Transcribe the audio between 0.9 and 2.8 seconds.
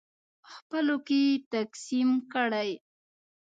کې یې تقسیم کړئ.